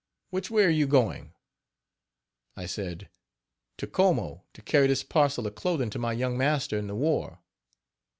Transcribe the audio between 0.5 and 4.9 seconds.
are you going." I said "to Como, to carry